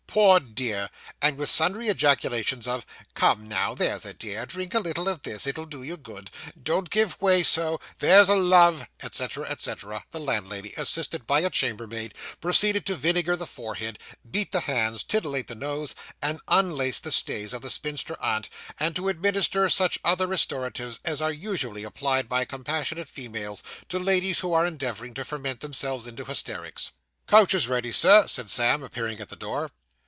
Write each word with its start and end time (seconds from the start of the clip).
'Poor 0.13 0.41
dear.' 0.41 0.89
And 1.21 1.37
with 1.37 1.47
sundry 1.49 1.87
ejaculations 1.87 2.67
of 2.67 2.85
'Come 3.13 3.47
now, 3.47 3.73
there's 3.73 4.05
a 4.05 4.13
dear 4.13 4.45
drink 4.45 4.73
a 4.73 4.79
little 4.79 5.07
of 5.07 5.21
this 5.21 5.47
it'll 5.47 5.65
do 5.65 5.83
you 5.83 5.95
good 5.95 6.29
don't 6.61 6.89
give 6.89 7.21
way 7.21 7.43
so 7.43 7.79
there's 7.99 8.27
a 8.27 8.35
love,' 8.35 8.85
etc. 9.01 9.45
etc., 9.49 10.03
the 10.11 10.19
landlady, 10.19 10.73
assisted 10.75 11.25
by 11.25 11.39
a 11.39 11.49
chambermaid, 11.49 12.13
proceeded 12.41 12.85
to 12.87 12.95
vinegar 12.97 13.37
the 13.37 13.47
forehead, 13.47 13.99
beat 14.29 14.51
the 14.51 14.59
hands, 14.59 15.01
titillate 15.05 15.47
the 15.47 15.55
nose, 15.55 15.95
and 16.21 16.41
unlace 16.49 16.99
the 16.99 17.09
stays 17.09 17.53
of 17.53 17.61
the 17.61 17.69
spinster 17.69 18.17
aunt, 18.21 18.49
and 18.81 18.97
to 18.97 19.07
administer 19.07 19.69
such 19.69 19.97
other 20.03 20.27
restoratives 20.27 20.99
as 21.05 21.21
are 21.21 21.31
usually 21.31 21.85
applied 21.85 22.27
by 22.27 22.43
compassionate 22.43 23.07
females 23.07 23.63
to 23.87 23.97
ladies 23.97 24.39
who 24.39 24.51
are 24.51 24.65
endeavouring 24.65 25.13
to 25.13 25.23
ferment 25.23 25.61
themselves 25.61 26.05
into 26.05 26.25
hysterics. 26.25 26.91
'Coach 27.27 27.53
is 27.53 27.69
ready, 27.69 27.93
Sir,' 27.93 28.27
said 28.27 28.49
Sam, 28.49 28.83
appearing 28.83 29.21
at 29.21 29.29
the 29.29 29.37
door. 29.37 29.71